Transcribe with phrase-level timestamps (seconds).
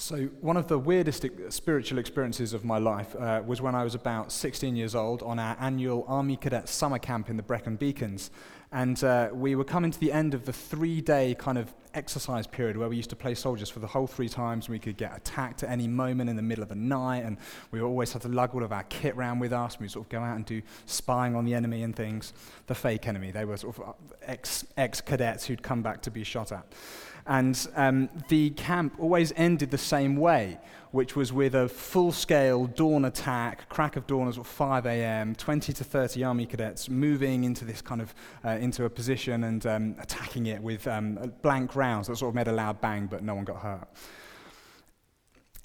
[0.00, 3.96] So, one of the weirdest spiritual experiences of my life uh, was when I was
[3.96, 8.30] about 16 years old on our annual Army Cadet summer camp in the Brecon Beacons.
[8.70, 12.46] And uh, we were coming to the end of the three day kind of exercise
[12.46, 14.68] period where we used to play soldiers for the whole three times.
[14.68, 17.36] We could get attacked at any moment in the middle of the night, and
[17.72, 19.80] we always had to lug all of our kit around with us.
[19.80, 22.34] We sort of go out and do spying on the enemy and things.
[22.68, 23.92] The fake enemy, they were sort of uh,
[24.76, 26.72] ex cadets who'd come back to be shot at.
[27.28, 30.58] And um, the camp always ended the same way,
[30.92, 35.72] which was with a full scale dawn attack, crack of dawn at 5 a.m., 20
[35.74, 38.14] to 30 army cadets moving into this kind of,
[38.46, 42.34] uh, into a position and um, attacking it with um, blank rounds that sort of
[42.34, 43.86] made a loud bang, but no one got hurt.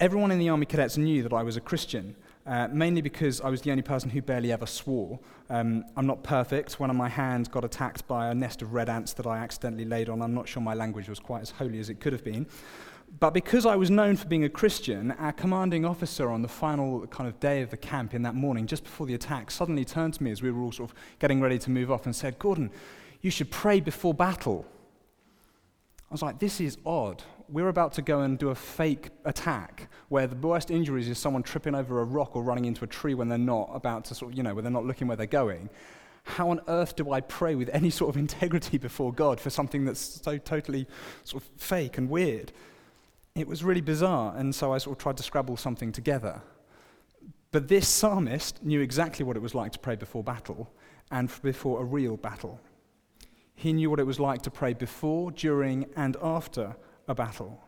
[0.02, 3.49] Everyone in the army cadets knew that I was a Christian, uh, mainly because I
[3.49, 5.20] was the only person who barely ever swore.
[5.49, 6.79] Um, I'm not perfect.
[6.79, 9.85] One of my hands got attacked by a nest of red ants that I accidentally
[9.85, 10.21] laid on.
[10.21, 12.47] I'm not sure my language was quite as holy as it could have been.
[13.19, 17.05] But because I was known for being a Christian, our commanding officer on the final
[17.07, 20.16] kind of day of the camp in that morning, just before the attack, suddenly turned
[20.16, 22.39] to me as we were all sort of getting ready to move off and said,
[22.39, 22.72] Gordon,
[23.22, 24.66] you should pray before battle.
[26.09, 27.23] I was like, this is odd.
[27.54, 31.44] We're about to go and do a fake attack where the worst injuries is someone
[31.44, 34.32] tripping over a rock or running into a tree when they're not about to sort
[34.32, 35.70] of, you know, when they're not looking where they're going.
[36.24, 39.86] How on earth do I pray with any sort of integrity before God for something
[39.86, 40.88] that's so totally
[41.26, 42.52] sort of fake and weird?
[43.36, 46.42] It was really bizarre, and so I sort of tried to scrabble something together.
[47.52, 50.72] But this psalmist knew exactly what it was like to pray before battle
[51.12, 52.59] and before a real battle.
[53.54, 56.76] He knew what it was like to pray before, during, and after
[57.08, 57.62] a battle.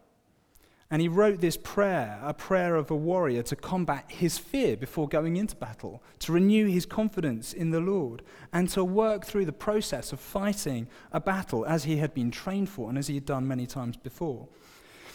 [0.91, 5.07] And he wrote this prayer, a prayer of a warrior to combat his fear before
[5.07, 8.21] going into battle, to renew his confidence in the Lord,
[8.53, 12.69] and to work through the process of fighting a battle as he had been trained
[12.69, 14.47] for and as he had done many times before.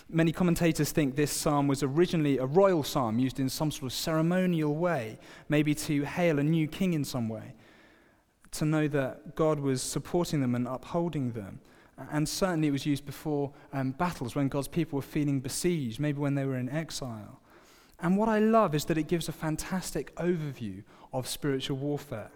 [0.09, 3.93] Many commentators think this psalm was originally a royal psalm used in some sort of
[3.93, 7.55] ceremonial way, maybe to hail a new king in some way
[8.53, 11.61] to know that God was supporting them and upholding them.
[12.11, 16.19] And certainly it was used before um, battles when God's people were feeling besieged, maybe
[16.19, 17.41] when they were in exile.
[18.01, 22.31] And what I love is that it gives a fantastic overview of spiritual warfare.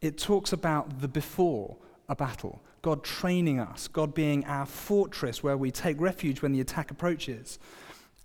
[0.00, 1.76] It talks about the before
[2.08, 6.60] a battle, God training us, God being our fortress where we take refuge when the
[6.60, 7.58] attack approaches.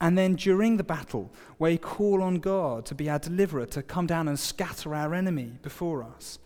[0.01, 3.81] And then during the battle, where we call on God to be our deliverer, to
[3.81, 6.39] come down and scatter our enemy before us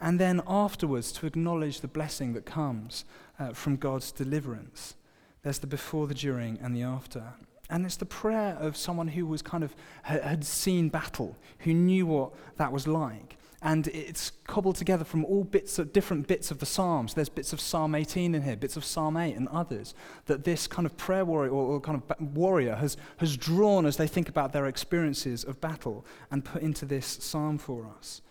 [0.00, 3.04] and then afterwards to acknowledge the blessing that comes
[3.38, 4.94] uh, from God's deliverance.
[5.42, 7.34] There's the before, the during, and the after.
[7.68, 12.06] And it's the prayer of someone who was kind of had seen battle, who knew
[12.06, 13.36] what that was like.
[13.62, 17.12] And it's cobbled together from all bits of different bits of the Psalms.
[17.12, 19.94] There's bits of Psalm 18 in here, bits of Psalm 8 and others
[20.26, 23.98] that this kind of prayer warrior or, or kind of warrior has, has drawn as
[23.98, 28.22] they think about their experiences of battle and put into this psalm for us.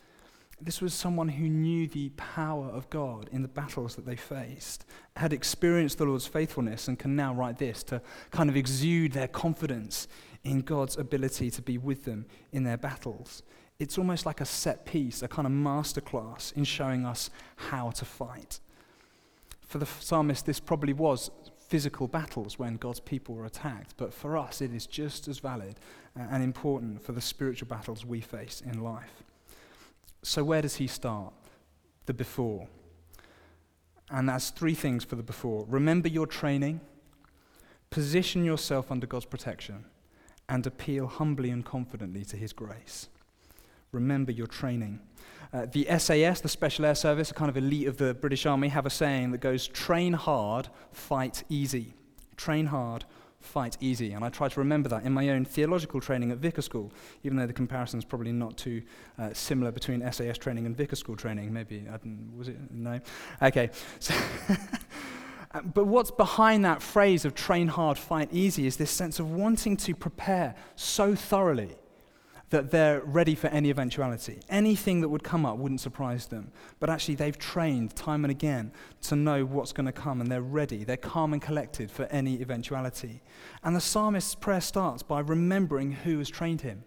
[0.62, 4.86] This was someone who knew the power of God in the battles that they faced,
[5.16, 9.30] had experienced the Lord's faithfulness, and can now write this to kind of exude their
[9.30, 10.08] confidence
[10.44, 13.44] in God's ability to be with them in their battles.
[13.80, 18.04] It's almost like a set piece, a kind of masterclass in showing us how to
[18.04, 18.60] fight.
[19.62, 21.32] For the psalmist, this probably was
[21.70, 25.80] physical battles when God's people were attacked, but for us, it is just as valid
[26.16, 29.24] and important for the spiritual battles we face in life.
[30.22, 31.34] So, where does he start?
[32.06, 32.68] The before.
[34.12, 35.66] And that's three things for the before.
[35.70, 36.82] Remember your training,
[37.90, 39.86] position yourself under God's protection,
[40.48, 43.08] and appeal humbly and confidently to his grace.
[43.92, 45.00] Remember your training.
[45.52, 48.68] Uh, the SAS, the Special Air Service, a kind of elite of the British Army,
[48.68, 51.94] have a saying that goes train hard, fight easy.
[52.36, 53.06] Train hard,
[53.40, 54.12] fight easy.
[54.12, 56.92] And I try to remember that in my own theological training at Vicar School,
[57.24, 58.82] even though the comparison is probably not too
[59.18, 61.52] uh, similar between SAS training and Vicar School training.
[61.52, 61.98] Maybe, i
[62.38, 62.58] was it?
[62.72, 63.00] No?
[63.42, 63.70] Okay.
[64.00, 64.14] So
[65.74, 69.78] but what's behind that phrase of train hard, fight easy is this sense of wanting
[69.78, 71.76] to prepare so thoroughly
[72.50, 74.40] that they're ready for any eventuality.
[74.50, 76.52] Anything that would come up wouldn't surprise them.
[76.80, 78.72] But actually, they've trained time and again
[79.04, 80.84] to know what's going to come, and they're ready.
[80.84, 83.22] They're calm and collected for any eventuality.
[83.64, 86.84] And the psalmist's prayer starts by remembering who has trained him.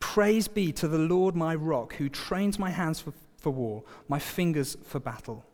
[0.00, 4.18] Praise be to the Lord my rock, who trains my hands for, for war, my
[4.18, 5.44] fingers for battle.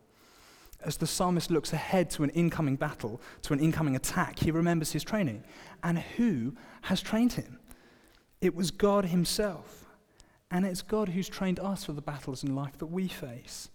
[0.82, 4.92] As the psalmist looks ahead to an incoming battle, to an incoming attack, he remembers
[4.92, 5.44] his training.
[5.82, 7.59] And who has trained him?
[8.40, 9.86] It was God Himself.
[10.50, 13.70] And it's God who's trained us for the battles in life that we face.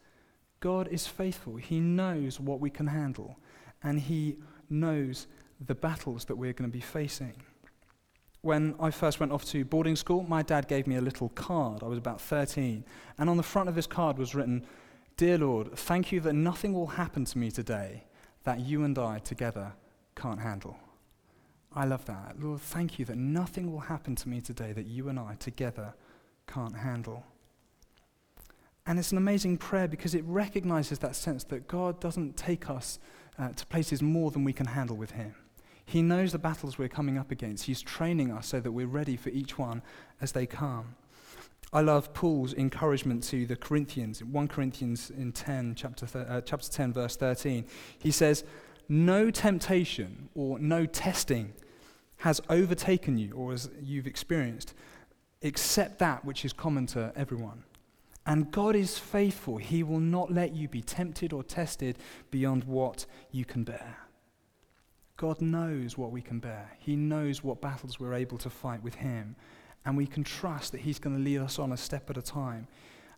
[0.59, 1.55] God is faithful.
[1.55, 3.37] He knows what we can handle,
[3.83, 4.37] and He
[4.69, 5.27] knows
[5.65, 7.35] the battles that we're going to be facing.
[8.41, 11.81] When I first went off to boarding school, my dad gave me a little card.
[11.81, 12.83] I was about 13.
[13.17, 14.65] And on the front of this card was written,
[15.17, 18.03] Dear Lord, thank you that nothing will happen to me today
[18.43, 19.73] that you and I together
[20.15, 20.77] can't handle.
[21.75, 22.41] I love that.
[22.41, 25.93] Lord, thank you that nothing will happen to me today that you and I together
[26.47, 27.23] can't handle.
[28.87, 32.99] And it's an amazing prayer because it recognizes that sense that God doesn't take us
[33.37, 35.35] uh, to places more than we can handle with Him.
[35.85, 37.65] He knows the battles we're coming up against.
[37.65, 39.81] He's training us so that we're ready for each one
[40.21, 40.95] as they come.
[41.73, 44.23] I love Paul's encouragement to the Corinthians.
[44.23, 47.65] 1 Corinthians in 10, chapter, th- uh, chapter 10, verse 13.
[47.99, 48.45] He says,
[48.87, 51.53] No temptation or no testing
[52.25, 54.73] has overtaken you or as you've experienced,
[55.43, 57.63] except that which is common to everyone.
[58.25, 59.57] And God is faithful.
[59.57, 61.99] He will not let you be tempted or tested
[62.31, 63.97] beyond what you can bear.
[65.17, 66.71] God knows what we can bear.
[66.79, 69.35] He knows what battles we're able to fight with Him.
[69.85, 72.23] And we can trust that He's going to lead us on a step at a
[72.23, 72.67] time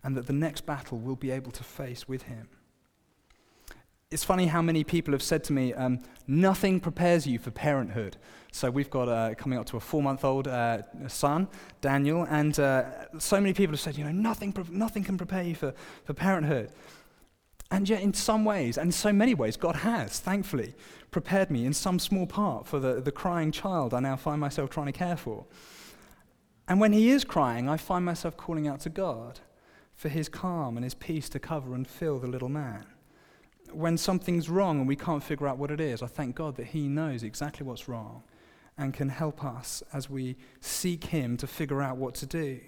[0.03, 2.49] and that the next battle we'll be able to face with Him.
[4.09, 8.15] It's funny how many people have said to me, um, nothing prepares you for parenthood.
[8.53, 11.49] So we've got uh, coming up to a four month old uh, son,
[11.81, 15.55] Daniel, and uh, so many people have said, you know, nothing, nothing can prepare you
[15.55, 15.73] for,
[16.05, 16.71] for parenthood.
[17.69, 20.73] And yet, in some ways, and in so many ways, God has, thankfully,
[21.11, 24.69] prepared me in some small part for the, the crying child I now find myself
[24.69, 25.45] trying to care for.
[26.69, 29.41] And when he is crying, I find myself calling out to God
[29.95, 32.85] for his calm and his peace to cover and fill the little man
[33.71, 36.67] when something's wrong and we can't figure out what it is, I thank God that
[36.67, 38.23] He knows exactly what's wrong
[38.77, 42.59] and can help us as we seek Him to figure out what to do.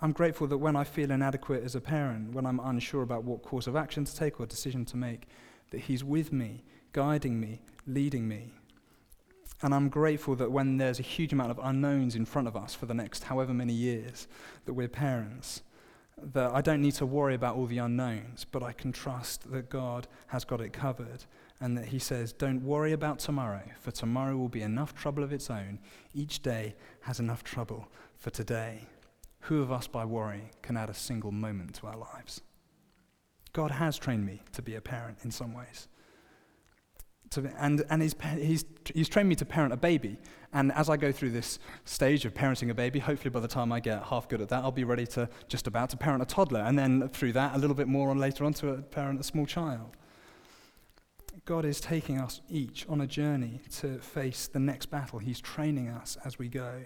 [0.00, 3.42] I'm grateful that when I feel inadequate as a parent, when I'm unsure about what
[3.42, 5.26] course of action to take or decision to make,
[5.70, 8.52] that He's with me, guiding me, leading me.
[9.62, 12.74] And I'm grateful that when there's a huge amount of unknowns in front of us
[12.74, 14.28] for the next however many years,
[14.66, 15.62] that we're parents
[16.22, 19.68] that I don't need to worry about all the unknowns, but I can trust that
[19.68, 21.24] God has got it covered
[21.60, 25.32] and that He says, Don't worry about tomorrow, for tomorrow will be enough trouble of
[25.32, 25.78] its own.
[26.14, 28.86] Each day has enough trouble for today.
[29.40, 32.40] Who of us, by worry, can add a single moment to our lives?
[33.52, 35.88] God has trained me to be a parent in some ways.
[37.30, 38.64] To, and and he's, he's,
[38.94, 40.18] he's trained me to parent a baby.
[40.52, 43.72] And as I go through this stage of parenting a baby, hopefully by the time
[43.72, 46.26] I get half good at that, I'll be ready to just about to parent a
[46.26, 46.60] toddler.
[46.60, 49.44] And then through that, a little bit more on later on to parent a small
[49.44, 49.96] child.
[51.44, 55.18] God is taking us each on a journey to face the next battle.
[55.18, 56.84] He's training us as we go.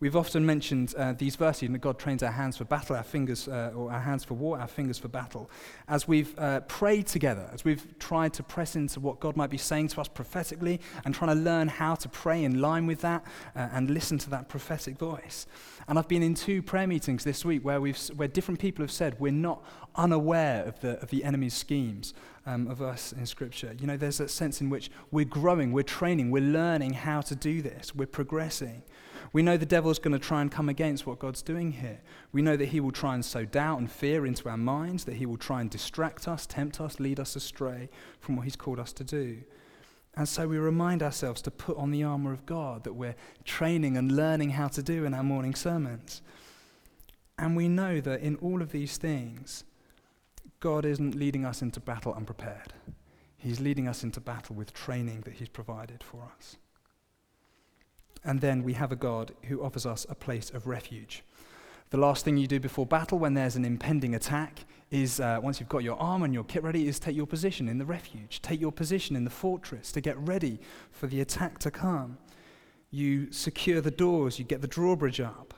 [0.00, 3.48] We've often mentioned uh, these verses that God trains our hands for battle, our fingers,
[3.48, 5.50] uh, or our hands for war, our fingers for battle.
[5.88, 9.58] As we've uh, prayed together, as we've tried to press into what God might be
[9.58, 13.24] saying to us prophetically and trying to learn how to pray in line with that
[13.56, 15.48] uh, and listen to that prophetic voice.
[15.88, 18.92] And I've been in two prayer meetings this week where, we've, where different people have
[18.92, 19.64] said we're not
[19.96, 22.14] unaware of the, of the enemy's schemes
[22.46, 23.74] um, of us in Scripture.
[23.80, 27.34] You know, there's a sense in which we're growing, we're training, we're learning how to
[27.34, 28.84] do this, we're progressing.
[29.32, 32.00] We know the devil's going to try and come against what God's doing here.
[32.32, 35.16] We know that he will try and sow doubt and fear into our minds, that
[35.16, 38.78] he will try and distract us, tempt us, lead us astray from what he's called
[38.78, 39.38] us to do.
[40.14, 43.96] And so we remind ourselves to put on the armor of God that we're training
[43.96, 46.22] and learning how to do in our morning sermons.
[47.38, 49.64] And we know that in all of these things,
[50.60, 52.72] God isn't leading us into battle unprepared.
[53.36, 56.56] He's leading us into battle with training that He's provided for us.
[58.24, 61.22] And then we have a God who offers us a place of refuge.
[61.90, 65.58] The last thing you do before battle when there's an impending attack is, uh, once
[65.58, 68.42] you've got your armor and your kit ready, is take your position in the refuge.
[68.42, 70.60] Take your position in the fortress to get ready
[70.90, 72.18] for the attack to come.
[72.90, 75.54] You secure the doors, you get the drawbridge up.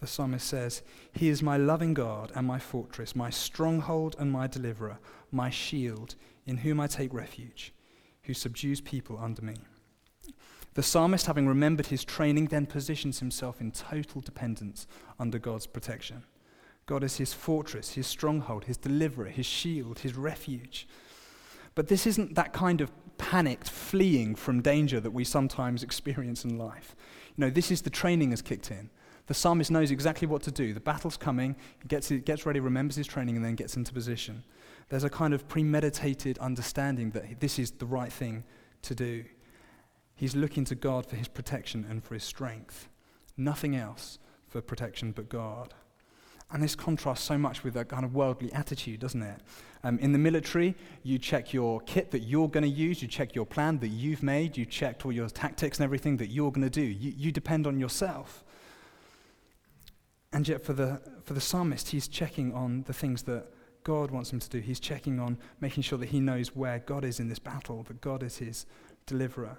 [0.00, 4.46] The psalmist says, He is my loving God and my fortress, my stronghold and my
[4.46, 4.98] deliverer,
[5.30, 7.72] my shield, in whom I take refuge,
[8.24, 9.54] who subdues people under me.
[10.76, 14.86] The psalmist, having remembered his training, then positions himself in total dependence
[15.18, 16.24] under God's protection.
[16.84, 20.86] God is his fortress, his stronghold, his deliverer, his shield, his refuge.
[21.74, 26.58] But this isn't that kind of panicked fleeing from danger that we sometimes experience in
[26.58, 26.94] life.
[27.36, 28.90] You know, this is the training has kicked in.
[29.28, 30.74] The psalmist knows exactly what to do.
[30.74, 34.44] The battle's coming, he gets, gets ready, remembers his training, and then gets into position.
[34.90, 38.44] There's a kind of premeditated understanding that this is the right thing
[38.82, 39.24] to do.
[40.16, 42.88] He's looking to God for his protection and for his strength.
[43.36, 44.18] Nothing else
[44.48, 45.74] for protection but God.
[46.50, 49.40] And this contrasts so much with a kind of worldly attitude, doesn't it?
[49.84, 53.34] Um, in the military, you check your kit that you're going to use, you check
[53.34, 56.68] your plan that you've made, you checked all your tactics and everything that you're going
[56.68, 56.82] to do.
[56.82, 58.44] You, you depend on yourself.
[60.32, 63.46] And yet, for the, for the psalmist, he's checking on the things that
[63.84, 64.58] God wants him to do.
[64.60, 68.00] He's checking on making sure that he knows where God is in this battle, that
[68.00, 68.66] God is his
[69.06, 69.56] deliverer.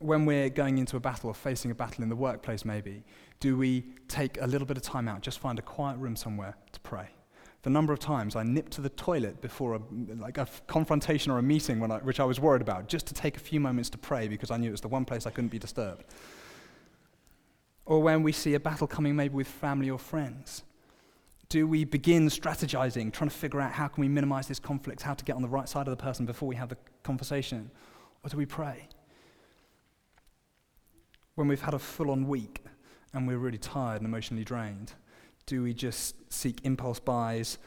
[0.00, 3.04] When we're going into a battle or facing a battle in the workplace, maybe,
[3.40, 6.56] do we take a little bit of time out, just find a quiet room somewhere
[6.72, 7.08] to pray?
[7.62, 9.80] The number of times I nipped to the toilet before a,
[10.18, 13.36] like a confrontation or a meeting, I, which I was worried about, just to take
[13.36, 15.48] a few moments to pray because I knew it was the one place I couldn't
[15.48, 16.04] be disturbed.
[17.86, 20.62] Or when we see a battle coming, maybe with family or friends,
[21.48, 25.14] do we begin strategizing, trying to figure out how can we minimize this conflict, how
[25.14, 27.70] to get on the right side of the person before we have the conversation?
[28.22, 28.88] Or do we pray?
[31.34, 32.64] When we've had a full on week
[33.12, 34.92] and we're really tired and emotionally drained,
[35.46, 37.58] do we just seek impulse buys,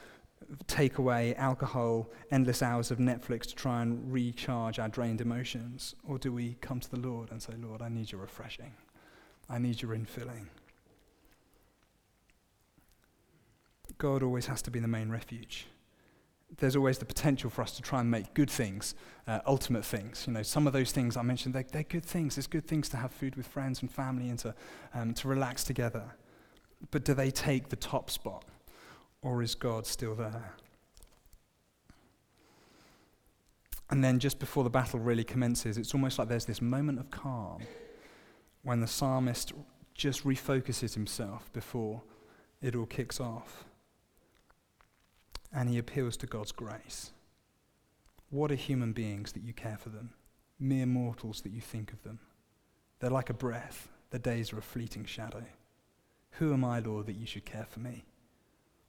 [0.66, 5.96] takeaway, alcohol, endless hours of Netflix to try and recharge our drained emotions?
[6.08, 8.74] Or do we come to the Lord and say, Lord, I need your refreshing?
[9.50, 10.48] I need your infilling?
[13.98, 15.68] God always has to be the main refuge.
[16.56, 18.96] There's always the potential for us to try and make good things,
[19.28, 20.24] uh, ultimate things.
[20.26, 22.36] You know, some of those things I mentioned, they're, they're, good things.
[22.36, 24.56] There's good things to have food with friends and family and to,
[24.94, 26.16] um, to relax together.
[26.92, 28.46] But do they take the top spot?
[29.22, 30.54] Or is God still there?
[33.90, 37.10] And then just before the battle really commences, it's almost like there's this moment of
[37.10, 37.62] calm
[38.64, 39.54] when the psalmist
[39.94, 42.02] just refocuses himself before
[42.62, 43.66] it all kicks off
[45.54, 47.12] and he appeals to God's grace.
[48.30, 50.12] What are human beings that you care for them?
[50.60, 52.20] Mere mortals that you think of them.
[53.00, 55.44] They're like a breath, their days are a fleeting shadow.
[56.32, 58.06] Who am I, Lord, that you should care for me?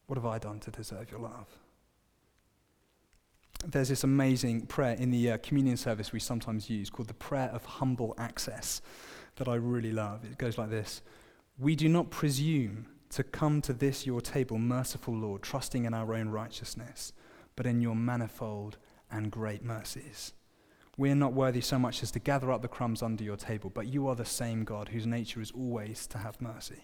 [0.07, 1.47] What have I done to deserve your love?
[3.65, 7.49] There's this amazing prayer in the uh, communion service we sometimes use called the prayer
[7.53, 8.81] of humble access
[9.35, 10.23] that I really love.
[10.23, 11.01] It goes like this
[11.57, 16.13] We do not presume to come to this your table, merciful Lord, trusting in our
[16.13, 17.13] own righteousness,
[17.55, 18.77] but in your manifold
[19.11, 20.33] and great mercies.
[20.97, 23.71] We are not worthy so much as to gather up the crumbs under your table,
[23.73, 26.83] but you are the same God whose nature is always to have mercy.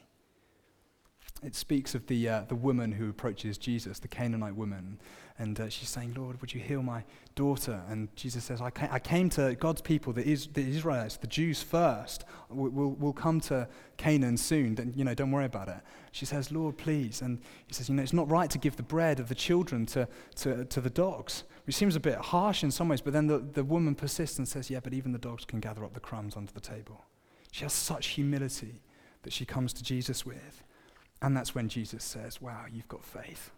[1.44, 5.00] It speaks of the, uh, the woman who approaches Jesus, the Canaanite woman,
[5.38, 7.04] and uh, she's saying, Lord, would you heal my
[7.36, 7.84] daughter?
[7.90, 11.28] And Jesus says, I, ca- I came to God's people, the, Is- the Israelites, the
[11.28, 12.24] Jews first.
[12.50, 14.76] We'll, we'll, come to Canaan soon.
[14.76, 15.82] Then, you know, don't worry about it.
[16.14, 17.22] She says, Lord, please.
[17.22, 19.86] And he says, you know, it's not right to give the bread of the children
[19.88, 23.02] to, to, to the dogs, which seems a bit harsh in some ways.
[23.02, 25.84] But then the, the woman persists and says, yeah, but even the dogs can gather
[25.84, 27.04] up the crumbs under the table.
[27.52, 28.82] She has such humility
[29.24, 30.64] that she comes to Jesus with.
[31.26, 33.50] And that's when Jesus says, Wow, you've got faith.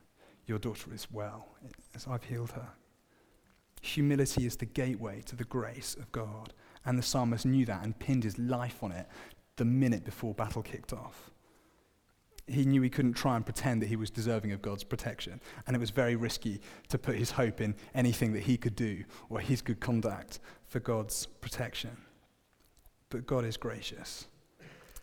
[0.45, 1.49] Your daughter is well,
[1.93, 2.69] as I've healed her.
[3.81, 6.53] Humility is the gateway to the grace of God.
[6.85, 9.05] And the psalmist knew that and pinned his life on it
[9.57, 11.29] the minute before battle kicked off.
[12.47, 15.41] He knew he couldn't try and pretend that he was deserving of God's protection.
[15.65, 19.03] And it was very risky to put his hope in anything that he could do
[19.29, 21.97] or his good conduct for God's protection.
[23.09, 24.27] But God is gracious.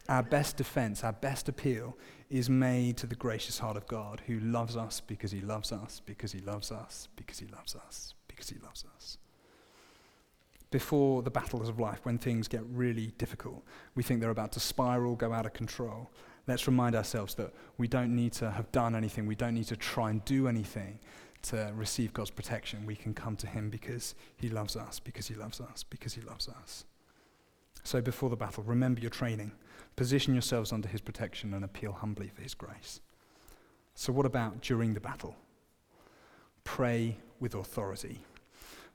[0.09, 1.97] Our best defense, our best appeal
[2.35, 6.03] is made to the gracious heart of God who loves us because he loves us,
[6.05, 9.19] because he loves us, because he loves us, because he loves us.
[10.73, 13.63] Before the battles of life, when things get really difficult,
[13.95, 16.11] we think they're about to spiral, go out of control.
[16.49, 19.77] Let's remind ourselves that we don't need to have done anything, we don't need to
[19.77, 20.99] try and do anything
[21.43, 22.85] to receive God's protection.
[22.85, 26.23] We can come to him because he loves us, because he loves us, because he
[26.23, 26.85] loves us.
[27.85, 29.53] So before the battle, remember your training.
[29.95, 33.01] Position yourselves under his protection and appeal humbly for his grace.
[33.95, 35.37] So, what about during the battle?
[36.65, 38.25] Pray with authority.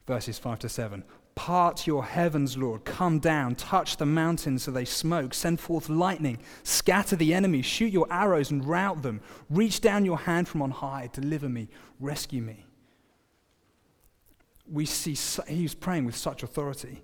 [0.07, 1.03] Verses 5 to 7.
[1.35, 2.83] Part your heavens, Lord.
[2.83, 3.55] Come down.
[3.55, 5.33] Touch the mountains so they smoke.
[5.33, 6.39] Send forth lightning.
[6.63, 7.61] Scatter the enemy.
[7.61, 9.21] Shoot your arrows and rout them.
[9.49, 11.09] Reach down your hand from on high.
[11.13, 11.69] Deliver me.
[11.99, 12.65] Rescue me.
[14.69, 15.15] We see
[15.47, 17.03] he's praying with such authority.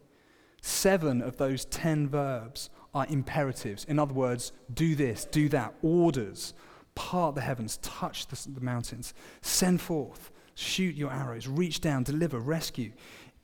[0.67, 3.85] Seven of those ten verbs are imperatives.
[3.85, 6.55] In other words, do this, do that, orders.
[6.95, 12.39] Part the heavens, touch the, the mountains, send forth, shoot your arrows, reach down, deliver,
[12.39, 12.93] rescue.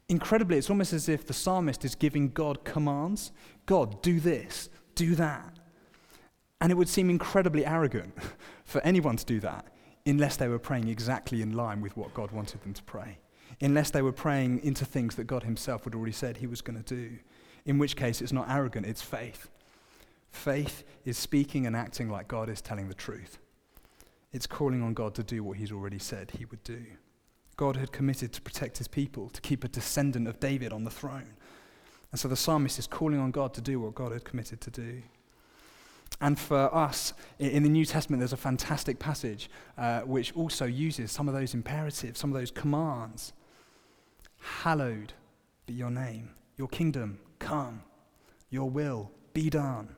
[0.10, 3.32] Incredibly, it's almost as if the psalmist is giving God commands.
[3.68, 5.60] God, do this, do that.
[6.60, 8.18] And it would seem incredibly arrogant
[8.64, 9.68] for anyone to do that
[10.08, 13.20] unless they were praying exactly in line with what God wanted them to pray,
[13.60, 16.82] unless they were praying into things that God Himself had already said He was going
[16.82, 17.18] to do
[17.66, 19.50] in which case it's not arrogant, it's faith.
[20.32, 23.38] Faith is speaking and acting like God is telling the truth.
[24.32, 26.84] It's calling on God to do what he's already said he would do.
[27.58, 30.90] God had committed to protect his people, to keep a descendant of David on the
[30.90, 31.34] throne.
[32.12, 34.72] And so the psalmist is calling on God to do what God had committed to
[34.72, 35.04] do.
[36.20, 41.12] And for us, in the New Testament, there's a fantastic passage uh, which also uses
[41.12, 43.34] some of those imperatives, some of those commands.
[44.42, 45.14] Hallowed
[45.66, 47.84] be your name, your kingdom come,
[48.50, 49.96] your will be done.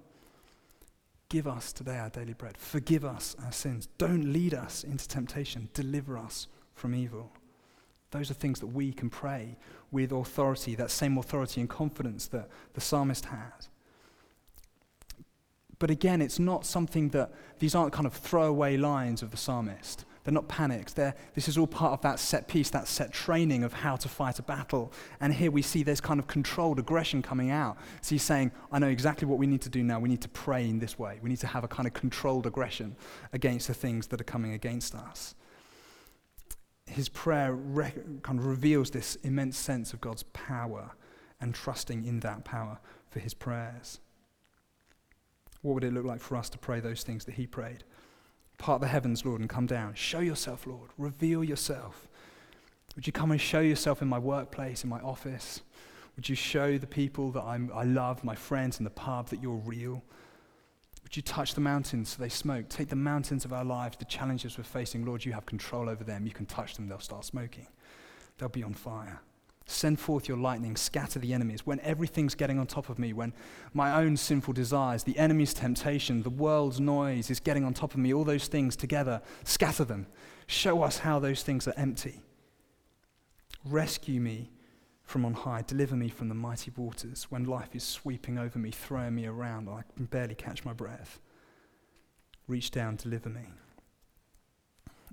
[1.29, 2.57] Give us today our daily bread.
[2.57, 3.87] Forgive us our sins.
[3.97, 5.69] Don't lead us into temptation.
[5.73, 7.31] Deliver us from evil.
[8.11, 9.57] Those are things that we can pray
[9.91, 13.67] with authority, that same authority and confidence that the psalmist had.
[15.79, 20.05] But again, it's not something that, these aren't kind of throwaway lines of the psalmist.
[20.23, 20.93] They're not panics.
[20.93, 24.07] They're, this is all part of that set piece, that set training of how to
[24.07, 24.93] fight a battle.
[25.19, 27.77] And here we see there's kind of controlled aggression coming out.
[28.01, 29.99] So he's saying, I know exactly what we need to do now.
[29.99, 31.19] We need to pray in this way.
[31.21, 32.95] We need to have a kind of controlled aggression
[33.33, 35.35] against the things that are coming against us.
[36.85, 37.57] His prayer
[38.21, 40.91] kind of reveals this immense sense of God's power
[41.41, 43.99] and trusting in that power for his prayers.
[45.61, 47.83] What would it look like for us to pray those things that he prayed?
[48.63, 49.93] Part the heavens, Lord, and come down.
[49.93, 50.89] Show yourself, Lord.
[50.97, 52.07] Reveal yourself.
[52.95, 55.59] Would you come and show yourself in my workplace, in my office?
[56.15, 59.41] Would you show the people that I'm, I love, my friends in the pub, that
[59.41, 60.01] you're real?
[61.03, 62.69] Would you touch the mountains so they smoke?
[62.69, 65.03] Take the mountains of our lives, the challenges we're facing.
[65.03, 66.25] Lord, you have control over them.
[66.25, 67.67] You can touch them, they'll start smoking.
[68.37, 69.19] They'll be on fire.
[69.65, 71.65] Send forth your lightning, scatter the enemies.
[71.65, 73.33] When everything's getting on top of me, when
[73.73, 77.99] my own sinful desires, the enemy's temptation, the world's noise is getting on top of
[77.99, 80.07] me, all those things together, scatter them.
[80.47, 82.21] Show us how those things are empty.
[83.63, 84.51] Rescue me
[85.03, 85.63] from on high.
[85.65, 89.69] Deliver me from the mighty waters when life is sweeping over me, throwing me around.
[89.69, 91.21] I can barely catch my breath.
[92.47, 93.47] Reach down, deliver me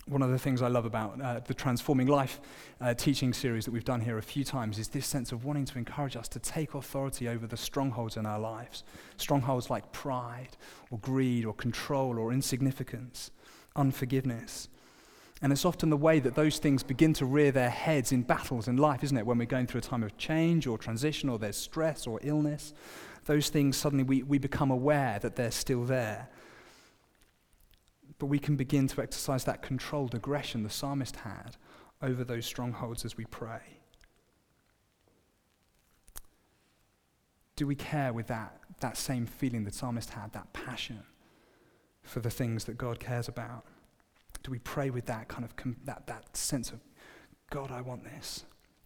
[0.07, 2.41] one of the things I love about uh, the Transforming Life
[2.81, 5.65] uh, teaching series that we've done here a few times is this sense of wanting
[5.67, 8.83] to encourage us to take authority over the strongholds in our lives.
[9.19, 10.57] Strongholds like pride,
[10.91, 13.31] or greed, or control, or insignificance,
[13.77, 14.69] unforgiveness.
[15.43, 18.69] And it's often the way that those things begin to rear their heads in battles
[18.69, 19.25] in life, isn't it?
[19.25, 22.75] When we're going through a time of change or transition, or there's stress or illness,
[23.27, 26.29] those things suddenly we, we become aware that they're still there
[28.21, 31.57] but we can begin to exercise that controlled aggression the psalmist had
[32.03, 33.63] over those strongholds as we pray.
[37.57, 41.03] Do we care with that, that same feeling the psalmist had, that passion
[42.03, 43.65] for the things that God cares about?
[44.43, 46.81] Do we pray with that kind of com- that, that sense of,
[47.49, 48.45] God, I want this.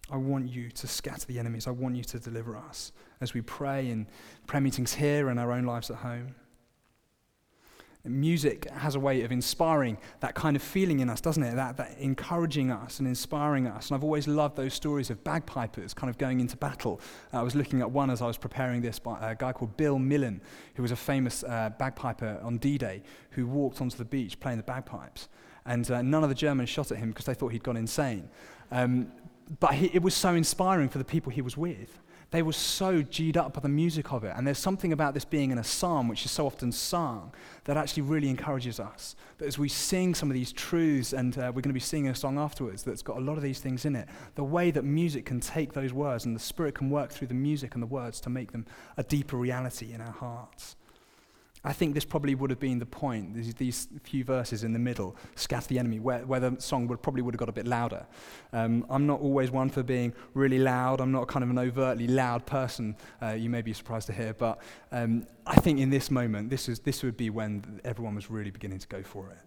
[0.09, 1.67] I want you to scatter the enemies.
[1.67, 4.07] I want you to deliver us as we pray in
[4.47, 6.35] prayer meetings here and our own lives at home.
[8.05, 11.55] Music has a way of inspiring that kind of feeling in us, doesn't it?
[11.55, 13.89] That, that encouraging us and inspiring us.
[13.89, 17.01] And I've always loved those stories of bagpipers kind of going into battle.
[17.33, 19.75] Uh, I was looking at one as I was preparing this by a guy called
[19.77, 20.41] Bill Millin,
[20.75, 24.57] who was a famous uh, bagpiper on D Day, who walked onto the beach playing
[24.57, 25.29] the bagpipes.
[25.65, 28.29] And uh, none of the Germans shot at him because they thought he'd gone insane.
[28.71, 29.11] Um,
[29.59, 31.99] but he, it was so inspiring for the people he was with
[32.35, 34.33] they were so G'd up by the music of it.
[34.35, 37.77] And there's something about this being in a psalm, which is so often sung, that
[37.77, 39.15] actually really encourages us.
[39.37, 42.09] That as we sing some of these truths, and uh, we're going to be singing
[42.09, 44.83] a song afterwards that's got a lot of these things in it, the way that
[44.83, 47.87] music can take those words and the Spirit can work through the music and the
[47.87, 48.65] words to make them
[48.97, 50.75] a deeper reality in our hearts.
[51.65, 54.79] I think this probably would have been the point, these, these few verses in the
[54.79, 57.65] middle, scatter the enemy, where, where the song would probably would have got a bit
[57.65, 58.05] louder.
[58.53, 61.01] Um, I'm not always one for being really loud.
[61.01, 64.35] I'm not kind of an overtly loud person, uh, you may be surprised to hear.
[64.35, 68.29] But um, I think in this moment, this, is, this would be when everyone was
[68.29, 69.39] really beginning to go for it.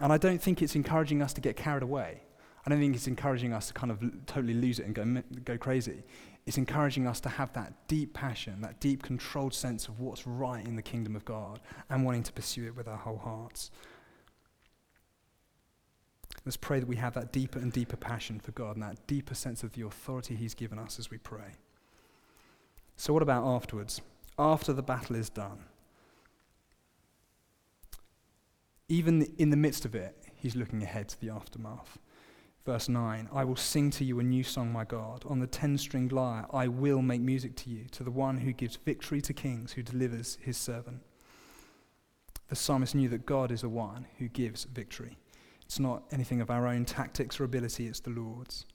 [0.00, 2.20] And I don't think it's encouraging us to get carried away.
[2.64, 5.56] I don't think it's encouraging us to kind of totally lose it and go, go
[5.56, 6.04] crazy.
[6.46, 10.64] It's encouraging us to have that deep passion, that deep controlled sense of what's right
[10.64, 13.70] in the kingdom of God and wanting to pursue it with our whole hearts.
[16.44, 19.34] Let's pray that we have that deeper and deeper passion for God and that deeper
[19.34, 21.56] sense of the authority He's given us as we pray.
[22.96, 24.00] So, what about afterwards?
[24.38, 25.64] After the battle is done,
[28.88, 31.98] even in the midst of it, He's looking ahead to the aftermath.
[32.64, 35.24] Verse 9 I will sing to you a new song, my God.
[35.26, 38.52] On the ten stringed lyre, I will make music to you, to the one who
[38.52, 41.02] gives victory to kings, who delivers his servant.
[42.48, 45.18] The psalmist knew that God is the one who gives victory.
[45.64, 48.66] It's not anything of our own tactics or ability, it's the Lord's.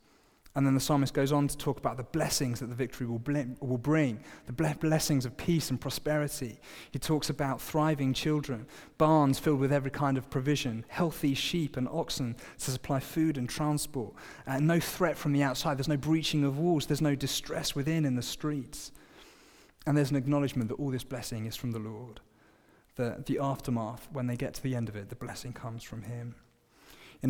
[0.55, 3.21] And then the psalmist goes on to talk about the blessings that the victory will,
[3.59, 6.59] will bring, the blessings of peace and prosperity.
[6.91, 8.65] He talks about thriving children,
[8.97, 13.49] barns filled with every kind of provision, healthy sheep and oxen to supply food and
[13.49, 14.13] transport,
[14.47, 18.05] uh, no threat from the outside, there's no breaching of walls, there's no distress within
[18.05, 18.93] in the streets.
[19.85, 22.21] And there's an acknowledgement that all this blessing is from the Lord.
[22.95, 26.03] The, the aftermath, when they get to the end of it, the blessing comes from
[26.03, 26.35] Him.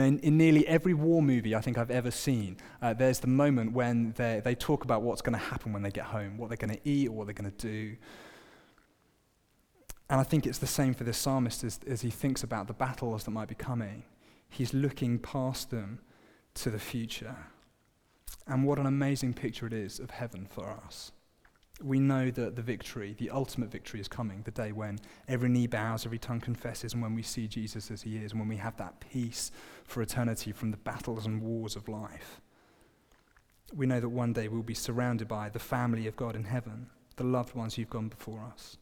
[0.02, 3.72] In, in, nearly every war movie I think I've ever seen, uh, there's the moment
[3.72, 6.58] when they, they talk about what's going to happen when they get home, what they're
[6.58, 7.96] going to eat or what they're going to do.
[10.10, 12.74] And I think it's the same for this psalmist as, as he thinks about the
[12.74, 14.04] battles that might be coming.
[14.50, 16.00] He's looking past them
[16.56, 17.36] to the future.
[18.48, 21.14] And what an amazing picture it is of heaven for us
[21.84, 25.68] we know that the victory, the ultimate victory, is coming the day when every knee
[25.68, 28.56] bows, every tongue confesses, and when we see Jesus as he is, and when we
[28.58, 29.52] have that peace
[29.84, 32.40] for eternity from the battles and wars of life.
[33.74, 36.88] We know that one day we'll be surrounded by the family of God in heaven,
[37.18, 38.78] the loved ones who've gone before us.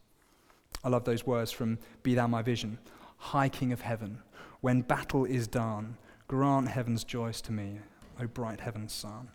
[0.84, 2.78] I love those words from Be Thou My Vision
[3.16, 4.18] High King of Heaven,
[4.60, 5.96] when battle is done,
[6.28, 7.80] grant heaven's joys to me,
[8.20, 9.30] O bright heaven's Son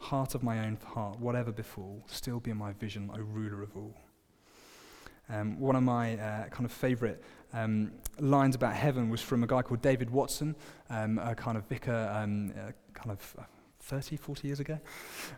[0.00, 3.76] heart of my own heart, whatever befall, still be in my vision, O ruler of
[3.76, 3.94] all.
[5.28, 9.46] Um, one of my uh, kind of favorite um, lines about heaven was from a
[9.46, 10.54] guy called David Watson,
[10.88, 13.42] um, a kind of vicar, um, uh, kind of uh,
[13.80, 14.78] 30, 40 years ago,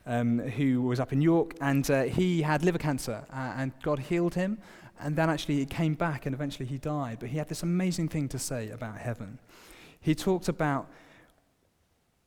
[0.07, 3.99] um, who was up in York, and uh, he had liver cancer, uh, and God
[3.99, 4.59] healed him,
[5.01, 7.19] and then actually it came back, and eventually he died.
[7.21, 9.39] But he had this amazing thing to say about heaven.
[10.01, 10.89] He talked about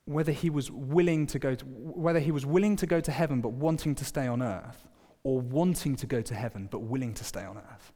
[0.05, 3.41] whether he was willing to go to, whether he was willing to go to heaven
[3.41, 4.87] but wanting to stay on earth,
[5.23, 7.93] or wanting to go to heaven but willing to stay on earth.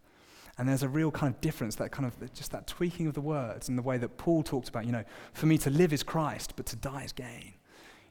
[0.57, 3.21] And there's a real kind of difference, that kind of just that tweaking of the
[3.21, 6.01] words and the way that Paul talked about, you know, for me to live is
[6.01, 7.53] Christ, but to die is gain.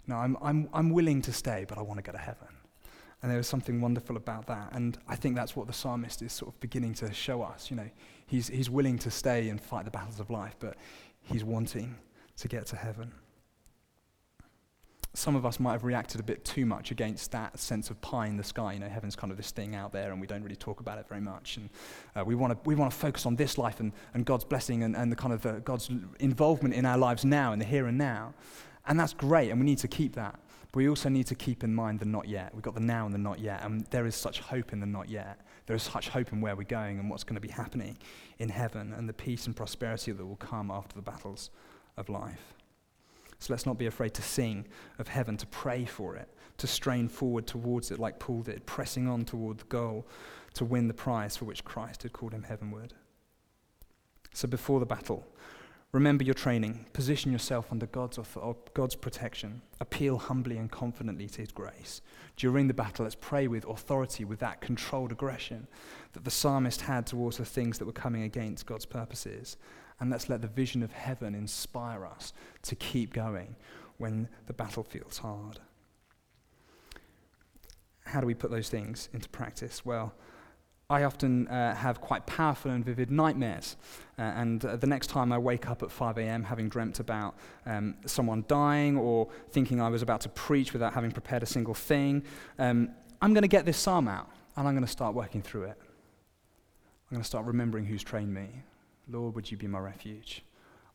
[0.07, 2.49] You know, I'm, I'm, I'm willing to stay, but I want to go to heaven.
[3.23, 4.73] And there is something wonderful about that.
[4.73, 7.71] And I think that's what the psalmist is sort of beginning to show us.
[7.71, 7.89] You know,
[8.27, 10.77] he's, he's willing to stay and fight the battles of life, but
[11.23, 11.97] he's wanting
[12.37, 13.13] to get to heaven
[15.15, 18.27] some of us might have reacted a bit too much against that sense of pie
[18.27, 18.75] in the sky.
[18.75, 20.99] You know, heaven's kind of this thing out there, and we don't really talk about
[20.99, 21.57] it very much.
[21.57, 21.71] And
[22.17, 24.83] uh, we want to we want to focus on this life and, and God's blessing
[24.83, 27.87] and, and the kind of the, God's involvement in our lives now, in the here
[27.87, 28.35] and now.
[28.87, 30.39] And that's great, and we need to keep that.
[30.73, 32.53] But we also need to keep in mind the not yet.
[32.53, 34.87] We've got the now and the not yet, and there is such hope in the
[34.87, 35.41] not yet.
[35.67, 37.97] There is such hope in where we're going and what's going to be happening
[38.39, 41.51] in heaven and the peace and prosperity that will come after the battles
[41.97, 42.55] of life.
[43.45, 44.65] So let's not be afraid to sing
[44.99, 49.07] of heaven, to pray for it, to strain forward towards it like Paul did, pressing
[49.07, 50.07] on toward the goal
[50.55, 52.95] to win the prize for which Christ had called him heavenward.
[54.33, 55.27] So before the battle,
[55.93, 58.19] remember your training, position yourself under God's,
[58.73, 62.01] God's protection, appeal humbly and confidently to his grace.
[62.37, 65.69] During the battle, let's pray with authority, with that controlled aggression
[66.15, 69.59] that the psalmist had towards the things that were coming against God's purposes
[70.01, 73.57] and let's let the vision of heaven inspire us to keep going
[73.99, 75.61] when the battle feels hard.
[78.07, 79.85] How do we put those things into practice?
[79.85, 80.15] Well,
[80.91, 83.77] I often uh, have quite powerful and vivid nightmares.
[84.19, 87.37] Uh, and uh, the next time I wake up at 5 a.m., having dreamt about
[87.65, 91.75] um, someone dying or thinking I was about to preach without having prepared a single
[91.75, 92.23] thing,
[92.59, 92.91] um,
[93.23, 95.79] I'm going to get this psalm out and I'm going to start working through it.
[95.81, 98.49] I'm going to start remembering who's trained me.
[99.09, 100.45] Lord, would you be my refuge?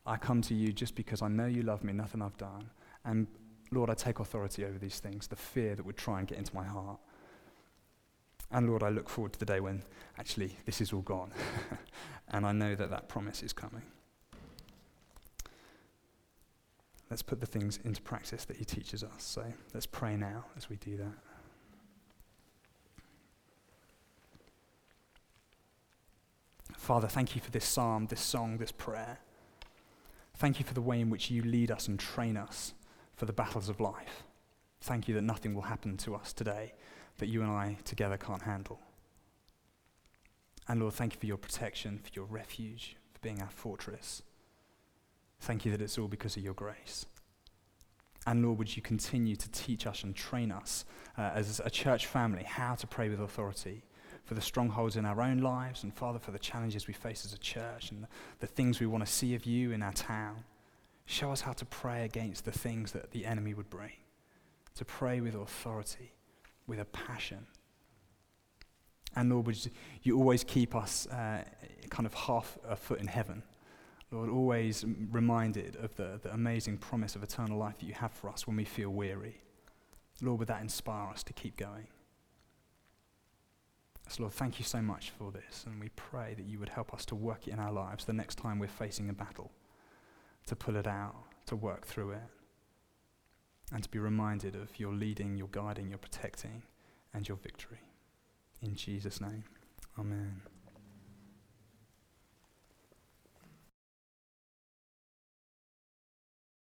[0.06, 2.70] I come to you just because I know you love me, nothing I've done.
[3.04, 3.26] And
[3.70, 6.54] Lord, I take authority over these things, the fear that would try and get into
[6.54, 6.98] my heart.
[8.50, 9.82] And Lord, I look forward to the day when
[10.18, 11.30] actually this is all gone.
[12.28, 13.82] and I know that that promise is coming.
[17.10, 19.22] Let's put the things into practice that He teaches us.
[19.22, 21.29] So let's pray now as we do that.
[26.90, 29.20] Father, thank you for this psalm, this song, this prayer.
[30.34, 32.74] Thank you for the way in which you lead us and train us
[33.14, 34.24] for the battles of life.
[34.80, 36.72] Thank you that nothing will happen to us today
[37.18, 38.80] that you and I together can't handle.
[40.66, 44.22] And Lord, thank you for your protection, for your refuge, for being our fortress.
[45.38, 47.06] Thank you that it's all because of your grace.
[48.26, 50.84] And Lord, would you continue to teach us and train us
[51.16, 53.84] uh, as a church family how to pray with authority,
[54.24, 57.32] for the strongholds in our own lives, and Father, for the challenges we face as
[57.32, 58.08] a church and the,
[58.40, 60.44] the things we want to see of you in our town.
[61.06, 63.92] Show us how to pray against the things that the enemy would bring,
[64.76, 66.12] to pray with authority,
[66.66, 67.46] with a passion.
[69.16, 69.58] And Lord, would
[70.02, 71.42] you always keep us uh,
[71.90, 73.42] kind of half a foot in heaven?
[74.12, 78.28] Lord, always reminded of the, the amazing promise of eternal life that you have for
[78.28, 79.40] us when we feel weary.
[80.22, 81.86] Lord, would that inspire us to keep going?
[84.10, 86.92] So, Lord, thank you so much for this, and we pray that you would help
[86.92, 89.52] us to work it in our lives the next time we're facing a battle,
[90.46, 91.14] to pull it out,
[91.46, 92.22] to work through it,
[93.72, 96.64] and to be reminded of your leading, your guiding, your protecting,
[97.14, 97.78] and your victory.
[98.60, 99.44] In Jesus' name,
[99.96, 100.42] amen.